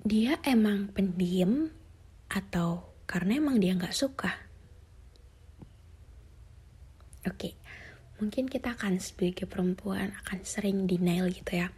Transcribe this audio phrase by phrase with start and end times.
[0.00, 1.68] Dia emang pendiam
[2.32, 4.32] atau karena emang dia nggak suka?
[7.28, 7.60] Oke,
[8.16, 11.68] mungkin kita akan sebagai perempuan akan sering denial gitu ya.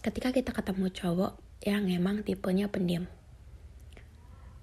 [0.00, 1.36] Ketika kita ketemu cowok
[1.68, 3.04] yang emang tipenya pendiam.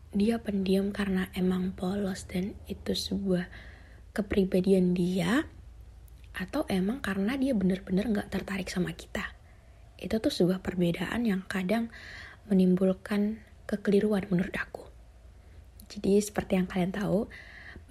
[0.09, 3.45] Dia pendiam karena emang polos dan itu sebuah
[4.17, 5.45] kepribadian dia
[6.34, 9.38] atau emang karena dia bener-bener nggak tertarik sama kita.
[10.02, 11.94] Itu tuh sebuah perbedaan yang kadang
[12.47, 14.83] menimbulkan kekeliruan menurut aku.
[15.88, 17.30] Jadi seperti yang kalian tahu,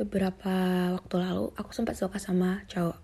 [0.00, 0.54] beberapa
[0.98, 2.98] waktu lalu aku sempat suka sama cowok.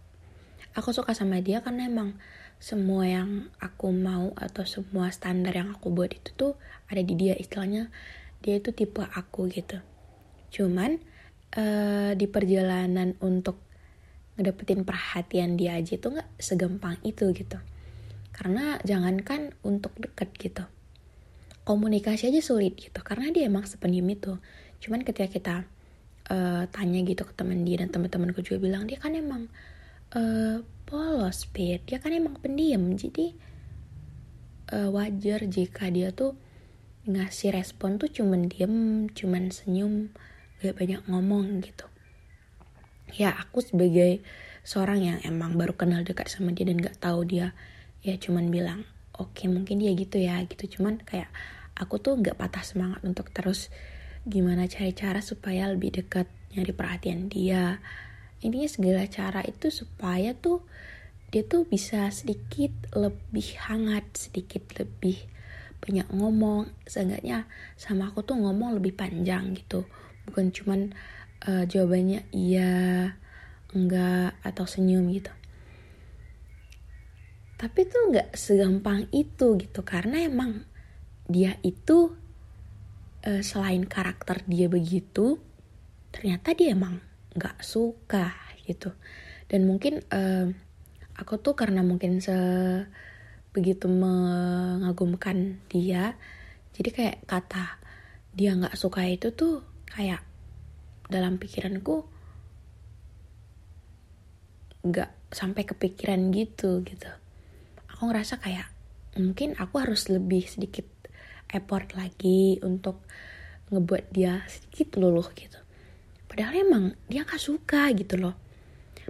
[0.74, 2.18] Aku suka sama dia karena emang
[2.58, 6.52] semua yang aku mau atau semua standar yang aku buat itu tuh
[6.90, 7.86] ada di dia istilahnya
[8.42, 9.78] dia itu tipe aku gitu.
[10.50, 10.98] Cuman
[11.54, 13.62] uh, di perjalanan untuk
[14.38, 17.58] ngedapetin perhatian dia aja itu nggak segampang itu gitu.
[18.34, 20.66] Karena jangankan untuk deket gitu.
[21.68, 24.40] Komunikasi aja sulit gitu karena dia emang sependiam itu.
[24.80, 25.56] Cuman ketika kita
[26.32, 29.52] uh, tanya gitu ke teman dia dan teman-temanku juga bilang dia kan emang
[30.16, 31.84] uh, polos pit.
[31.84, 32.80] Dia kan emang pendiam.
[32.96, 33.36] Jadi
[34.72, 36.40] uh, wajar jika dia tuh
[37.08, 40.12] ngasih respon tuh cuman diem cuman senyum
[40.64, 41.84] gak banyak ngomong gitu.
[43.16, 44.20] Ya aku sebagai
[44.68, 47.56] seorang yang emang baru kenal dekat sama dia dan gak tahu dia
[48.04, 48.84] ya cuman bilang
[49.18, 50.78] oke okay, mungkin dia gitu ya gitu.
[50.78, 51.28] Cuman kayak
[51.74, 53.70] aku tuh nggak patah semangat untuk terus
[54.26, 57.82] gimana cari cara supaya lebih dekat nyari perhatian dia.
[58.42, 60.62] Intinya segala cara itu supaya tuh
[61.28, 65.18] dia tuh bisa sedikit lebih hangat sedikit lebih
[65.82, 66.70] banyak ngomong.
[66.86, 69.84] Seenggaknya sama aku tuh ngomong lebih panjang gitu.
[70.30, 70.94] Bukan cuman
[71.46, 73.12] uh, jawabannya iya
[73.76, 75.28] enggak atau senyum gitu
[77.58, 80.62] tapi tuh nggak segampang itu gitu karena emang
[81.26, 82.14] dia itu
[83.26, 85.42] uh, selain karakter dia begitu
[86.14, 87.02] ternyata dia emang
[87.34, 88.32] nggak suka
[88.64, 88.94] gitu.
[89.50, 90.48] Dan mungkin uh,
[91.18, 92.36] aku tuh karena mungkin se
[93.50, 96.14] begitu mengagumkan dia
[96.78, 97.80] jadi kayak kata
[98.30, 100.22] dia nggak suka itu tuh kayak
[101.10, 102.06] dalam pikiranku
[104.86, 107.10] nggak sampai kepikiran gitu gitu
[107.98, 108.70] aku ngerasa kayak
[109.18, 110.86] mungkin aku harus lebih sedikit
[111.50, 113.02] effort lagi untuk
[113.74, 115.58] ngebuat dia sedikit luluh gitu.
[116.30, 118.38] Padahal emang dia nggak suka gitu loh.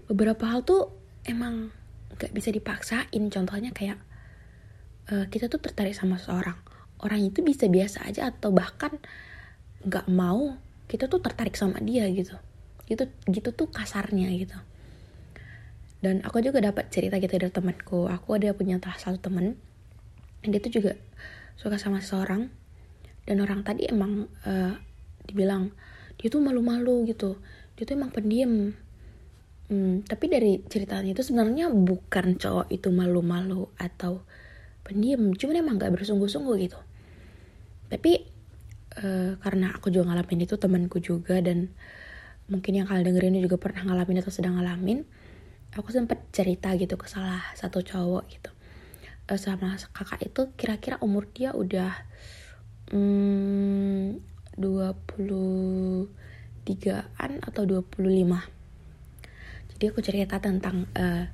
[0.08, 0.88] Beberapa hal tuh
[1.28, 1.68] emang
[2.16, 3.22] nggak bisa dipaksain.
[3.28, 4.00] Contohnya kayak
[5.12, 6.56] uh, kita tuh tertarik sama seorang
[7.04, 8.96] orang itu bisa biasa aja atau bahkan
[9.84, 10.56] nggak mau
[10.88, 12.40] kita tuh tertarik sama dia gitu.
[12.88, 14.56] Gitu gitu tuh kasarnya gitu
[15.98, 18.06] dan aku juga dapat cerita gitu dari temanku.
[18.06, 19.58] Aku ada punya salah satu temen
[20.46, 20.92] dia tuh juga
[21.58, 22.46] suka sama seseorang.
[23.26, 24.72] Dan orang tadi emang uh,
[25.26, 25.74] dibilang
[26.16, 27.36] dia tuh malu-malu gitu.
[27.74, 28.72] Dia tuh emang pendiam.
[29.68, 34.24] Hmm, tapi dari ceritanya itu sebenarnya bukan cowok itu malu-malu atau
[34.86, 35.34] pendiam.
[35.34, 36.78] Cuman emang gak bersungguh-sungguh gitu.
[37.92, 38.12] Tapi
[39.02, 41.68] uh, karena aku juga ngalamin itu temanku juga dan
[42.48, 45.04] mungkin yang kalian dengerin juga pernah ngalamin atau sedang ngalamin
[45.76, 48.50] aku sempet cerita gitu ke salah satu cowok gitu.
[49.28, 51.92] Uh, sama kakak itu kira-kira umur dia udah
[52.92, 54.16] hmm,
[54.56, 58.58] 23-an atau 25
[59.78, 61.30] jadi aku cerita tentang uh,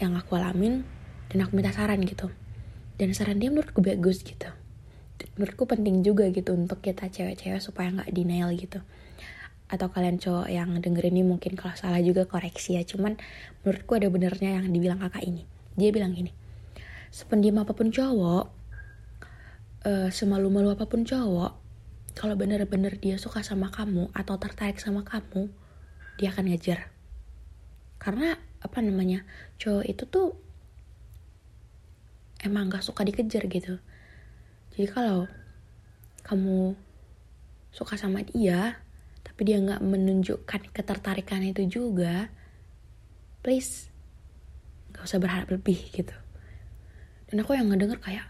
[0.00, 0.80] yang aku alamin
[1.28, 2.32] dan aku minta saran gitu.
[2.96, 4.48] Dan saran dia menurutku bagus gitu.
[5.36, 8.80] Menurutku penting juga gitu untuk kita cewek-cewek supaya nggak denial gitu
[9.68, 12.82] atau kalian cowok yang denger ini mungkin kalau salah juga koreksi ya.
[12.82, 13.20] Cuman
[13.62, 15.44] menurutku ada benernya yang dibilang kakak ini.
[15.78, 16.48] Dia bilang gini
[17.08, 18.44] sependiam apa pun cowok
[19.88, 21.52] uh, semalu-malu apa pun cowok
[22.12, 25.48] kalau bener-bener dia suka sama kamu atau tertarik sama kamu
[26.18, 26.90] dia akan ngejar.
[28.02, 29.22] Karena apa namanya
[29.62, 30.34] cowok itu tuh
[32.42, 33.78] emang gak suka dikejar gitu.
[34.74, 35.30] Jadi kalau
[36.26, 36.74] kamu
[37.70, 38.82] suka sama dia
[39.38, 42.26] tapi dia nggak menunjukkan ketertarikan itu juga
[43.38, 43.86] please
[44.90, 46.10] gak usah berharap lebih gitu.
[47.30, 48.26] Dan aku yang ngedenger kayak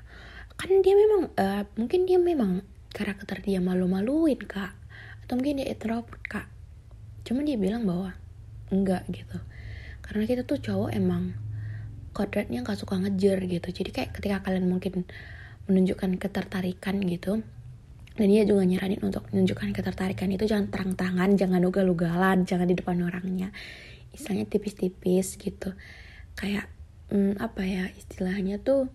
[0.60, 2.60] kan dia memang uh, mungkin dia memang
[2.92, 4.76] karakter dia malu-maluin kak.
[5.24, 6.44] Atau mungkin dia introvert kak.
[7.24, 8.12] Cuman dia bilang bahwa
[8.68, 9.40] enggak gitu.
[10.04, 11.32] Karena kita tuh cowok emang
[12.12, 13.68] kodratnya nggak suka ngejar gitu.
[13.72, 15.08] Jadi kayak ketika kalian mungkin
[15.72, 17.40] menunjukkan ketertarikan gitu
[18.18, 22.74] dan dia juga nyaranin untuk menunjukkan ketertarikan itu jangan terang tangan jangan ugal-ugalan jangan di
[22.74, 23.54] depan orangnya.
[24.10, 25.70] Istilahnya tipis-tipis gitu.
[26.34, 26.66] Kayak
[27.14, 28.90] hmm, apa ya istilahnya tuh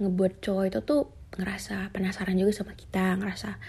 [0.00, 3.60] ngebuat cowok itu tuh ngerasa penasaran juga sama kita ngerasa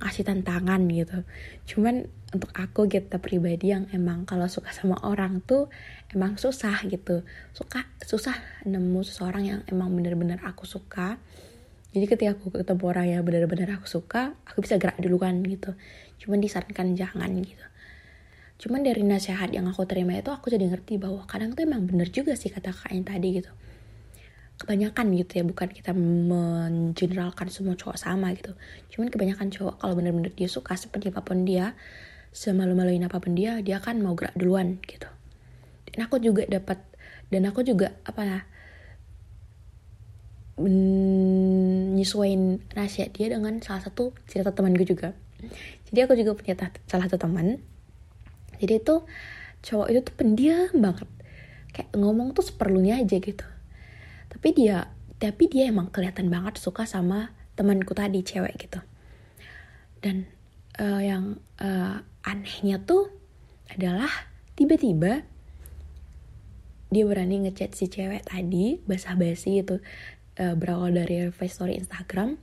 [0.00, 1.28] kasih tantangan gitu.
[1.68, 5.68] Cuman untuk aku gitu pribadi yang emang kalau suka sama orang tuh
[6.16, 7.20] emang susah gitu.
[7.52, 11.20] Suka susah nemu seseorang yang emang bener-bener aku suka
[11.98, 15.74] jadi ketika aku ketemu orang yang bener-bener aku suka aku bisa gerak duluan gitu.
[16.22, 17.66] Cuman disarankan jangan gitu.
[18.62, 22.06] Cuman dari nasihat yang aku terima itu aku jadi ngerti bahwa kadang tuh emang bener
[22.14, 23.50] juga sih kata kak yang tadi gitu.
[24.62, 28.54] Kebanyakan gitu ya bukan kita mengeneralkan semua cowok sama gitu.
[28.94, 31.74] Cuman kebanyakan cowok kalau bener-bener dia suka seperti apa pun dia
[32.30, 35.10] semalu-maluin apa pun dia dia kan mau gerak duluan gitu.
[35.90, 36.78] Dan aku juga dapat
[37.34, 38.38] dan aku juga apa ya
[41.98, 45.18] menyesuaikan nasihat dia dengan salah satu cerita teman gue juga.
[45.90, 46.54] Jadi aku juga punya
[46.86, 47.58] salah satu teman.
[48.62, 49.02] Jadi itu
[49.66, 51.10] cowok itu tuh pendiam banget.
[51.74, 53.46] Kayak ngomong tuh seperlunya aja gitu.
[54.30, 54.86] Tapi dia
[55.18, 58.78] tapi dia emang kelihatan banget suka sama temanku tadi cewek gitu.
[59.98, 60.30] Dan
[60.78, 63.10] uh, yang uh, anehnya tuh
[63.66, 64.10] adalah
[64.54, 65.26] tiba-tiba
[66.88, 69.82] dia berani ngechat si cewek tadi basa-basi itu
[70.38, 72.38] uh, berawal dari story Instagram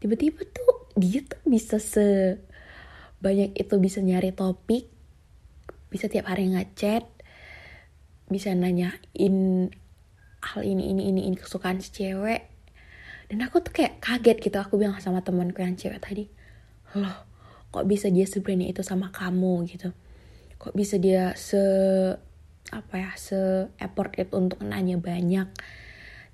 [0.00, 2.38] tiba-tiba tuh dia tuh bisa se
[3.20, 4.88] banyak itu bisa nyari topik
[5.92, 7.04] bisa tiap hari ngechat
[8.30, 9.68] bisa nanyain
[10.40, 12.46] hal ini ini ini ini kesukaan si cewek.
[13.26, 16.26] Dan aku tuh kayak kaget gitu aku bilang sama temanku yang cewek tadi
[16.98, 17.30] loh
[17.70, 19.66] kok bisa dia sebenarnya itu sama kamu?
[19.70, 19.94] Gitu.
[20.58, 21.62] Kok bisa dia se
[22.70, 25.46] apa ya se effort itu untuk nanya banyak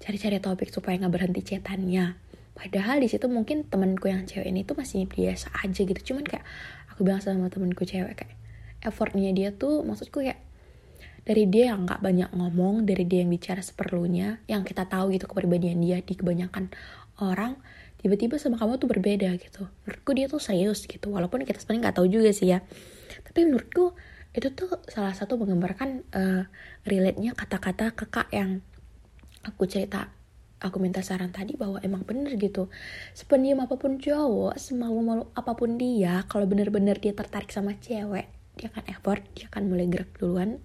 [0.00, 2.16] cari-cari topik supaya nggak berhenti cetannya.
[2.56, 6.00] Padahal di situ mungkin temanku yang cewek ini tuh masih biasa aja gitu.
[6.12, 6.44] Cuman kayak
[6.92, 8.36] aku bilang sama temanku cewek kayak
[8.80, 10.40] effortnya dia tuh maksudku kayak
[11.26, 15.26] dari dia yang nggak banyak ngomong dari dia yang bicara seperlunya yang kita tahu gitu
[15.26, 16.70] kepribadian dia di kebanyakan
[17.18, 17.58] orang
[17.98, 19.66] tiba-tiba sama kamu tuh berbeda gitu.
[19.84, 22.62] Menurutku dia tuh serius gitu walaupun kita sebenarnya nggak tahu juga sih ya.
[23.26, 23.92] Tapi menurutku
[24.36, 26.44] itu tuh salah satu menggambarkan uh,
[26.84, 28.60] relate-nya kata-kata kakak yang
[29.46, 30.10] aku cerita
[30.60, 32.72] aku minta saran tadi bahwa emang bener gitu.
[33.12, 38.72] Sependiam apa pun cowok semalu-malu apa pun dia kalau bener-bener dia tertarik sama cewek dia
[38.72, 40.64] akan effort dia akan mulai gerak duluan.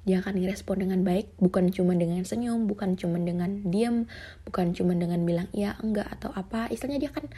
[0.00, 4.08] Dia akan ngerespon dengan baik bukan cuma dengan senyum bukan cuma dengan diam
[4.48, 6.68] bukan cuma dengan bilang iya enggak atau apa.
[6.72, 7.28] Istilahnya dia akan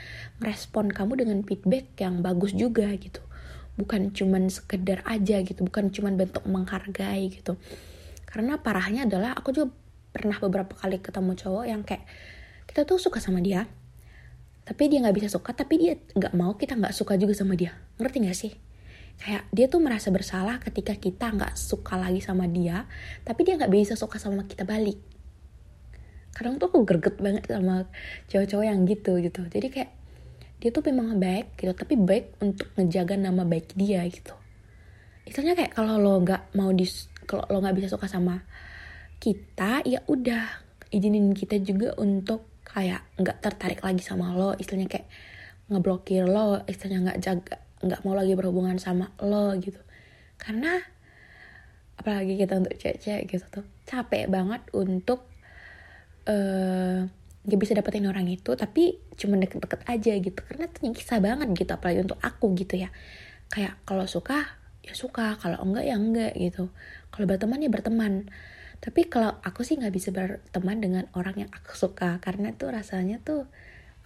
[0.42, 3.22] ngerespon kamu dengan feedback yang bagus juga gitu.
[3.78, 7.58] Bukan cuma sekedar aja gitu bukan cuma bentuk menghargai gitu.
[8.26, 9.74] Karena parahnya adalah aku juga
[10.12, 12.04] pernah beberapa kali ketemu cowok yang kayak
[12.68, 13.66] kita tuh suka sama dia
[14.62, 17.74] tapi dia nggak bisa suka tapi dia nggak mau kita nggak suka juga sama dia.
[17.98, 18.52] Ngerti nggak sih?
[19.18, 22.86] Kayak dia tuh merasa bersalah ketika kita nggak suka lagi sama dia
[23.26, 25.02] tapi dia nggak bisa suka sama kita balik.
[26.32, 27.90] Kadang tuh aku greget banget sama
[28.30, 29.42] cowok-cowok yang gitu gitu.
[29.50, 29.90] Jadi kayak
[30.62, 34.32] dia tuh memang baik gitu tapi baik untuk ngejaga nama baik dia gitu.
[35.26, 36.86] Istilahnya kayak kalau lo nggak mau di
[37.26, 38.38] kalau lo nggak bisa suka sama
[39.22, 45.06] kita ya udah izinin kita juga untuk kayak nggak tertarik lagi sama lo istilahnya kayak
[45.70, 49.78] ngeblokir lo istilahnya nggak jaga nggak mau lagi berhubungan sama lo gitu.
[50.38, 50.78] Karena
[51.98, 55.22] apalagi kita untuk cewek-cewek gitu tuh capek banget untuk
[56.26, 57.06] uh,
[57.42, 60.40] gak bisa dapetin orang itu tapi cuma deket-deket aja gitu.
[60.42, 62.90] Karena itu nyiksa banget gitu apalagi untuk aku gitu ya.
[63.50, 66.70] Kayak kalau suka ya suka kalau enggak ya enggak gitu.
[67.10, 68.30] Kalau berteman ya berteman
[68.82, 73.22] tapi kalau aku sih nggak bisa berteman dengan orang yang aku suka karena tuh rasanya
[73.22, 73.46] tuh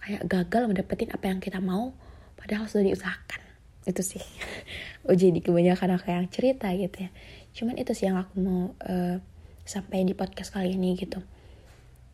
[0.05, 1.97] kayak gagal mendapetin apa yang kita mau
[2.37, 3.41] padahal sudah diusahakan.
[3.89, 4.21] Itu sih
[5.09, 7.11] oh jadi kebanyakan aku yang cerita gitu ya.
[7.57, 9.17] Cuman itu sih yang aku mau uh,
[9.65, 11.25] sampaikan di podcast kali ini gitu.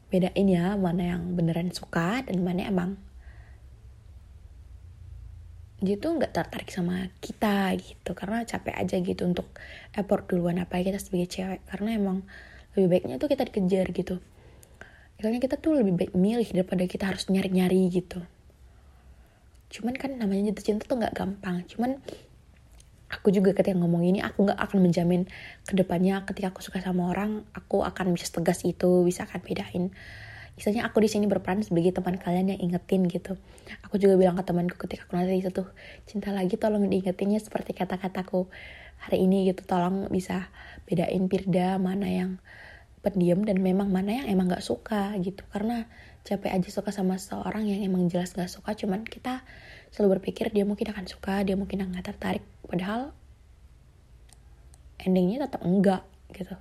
[0.08, 2.96] Bedain ya mana yang beneran suka dan mana emang
[5.84, 8.16] dia tuh nggak tertarik sama kita gitu.
[8.16, 9.52] Karena capek aja gitu untuk
[9.92, 11.60] effort duluan apa kita sebagai cewek.
[11.68, 12.24] Karena emang
[12.74, 14.18] lebih baiknya tuh kita dikejar gitu.
[15.22, 18.20] Soalnya kita tuh lebih baik milih daripada kita harus nyari-nyari gitu.
[19.74, 21.66] Cuman kan namanya jatuh cinta tuh nggak gampang.
[21.70, 21.98] Cuman
[23.14, 25.30] aku juga ketika ngomong ini aku nggak akan menjamin
[25.70, 29.86] ke depannya ketika aku suka sama orang aku akan bisa tegas itu bisa akan bedain.
[30.54, 33.38] Misalnya aku di sini berperan sebagai teman kalian yang ingetin gitu.
[33.90, 35.66] Aku juga bilang ke temanku ketika aku nanti itu tuh
[36.06, 38.46] cinta lagi tolong diingetinnya seperti kata-kataku
[39.04, 39.68] hari ini gitu.
[39.68, 40.48] Tolong bisa
[40.88, 42.32] bedain Pirda mana yang
[43.04, 45.44] pendiam dan memang mana yang emang gak suka gitu.
[45.52, 45.84] Karena
[46.24, 48.72] capek aja suka sama seorang yang emang jelas gak suka.
[48.80, 49.44] Cuman kita
[49.92, 52.42] selalu berpikir dia mungkin akan suka, dia mungkin akan tertarik.
[52.64, 53.12] Padahal
[55.04, 56.56] endingnya tetap enggak gitu.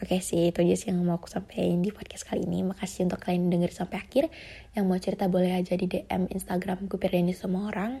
[0.00, 2.64] Oke sih, itu aja sih yang mau aku sampaikan di podcast kali ini.
[2.64, 4.32] Makasih untuk kalian denger sampai akhir.
[4.72, 8.00] Yang mau cerita boleh aja di DM Instagram gue Pirdani semua orang.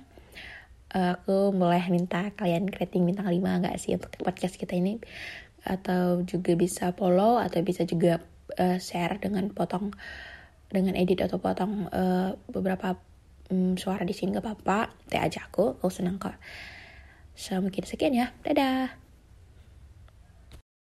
[0.90, 4.98] Uh, aku boleh minta kalian rating bintang 5 gak sih untuk podcast kita ini.
[5.62, 8.18] Atau juga bisa follow atau bisa juga
[8.58, 9.94] uh, share dengan potong
[10.70, 12.98] dengan edit atau potong uh, beberapa
[13.50, 14.90] um, suara di sini gak apa-apa.
[15.06, 16.34] Teh aja aku, aku senang kok.
[17.34, 18.34] So, mungkin sekian ya.
[18.42, 19.09] Dadah.